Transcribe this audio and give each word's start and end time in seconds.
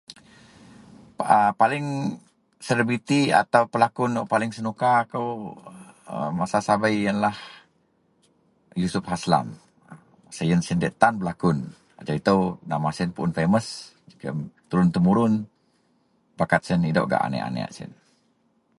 A 1.37 1.39
paling 1.61 1.85
seleberiti 2.67 3.21
atau 3.41 3.63
pelakon 3.73 4.11
wak 4.17 4.27
paling 4.33 4.51
senuka 4.57 4.93
kou 5.11 5.27
masa 6.39 6.59
sabei 6.67 6.93
iyenlah 7.01 7.35
Yusuf 8.81 9.03
Haslan 9.11 9.47
siyen 10.35 10.59
diyak 10.81 10.95
tan 11.01 11.13
belakon 11.21 11.57
ajau 11.99 12.15
ito 12.21 12.35
nama 12.71 12.89
siyen 12.95 13.11
puon 13.15 13.31
famous 13.37 13.67
turun 14.69 14.89
temurun 14.95 15.33
bakat 16.39 16.61
siyen 16.65 16.81
nidok 16.83 17.07
gak 17.11 17.23
anek-anek 17.27 17.69
siyen. 17.75 17.91